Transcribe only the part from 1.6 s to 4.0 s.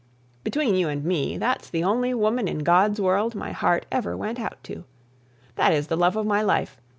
the only woman in God's world my heart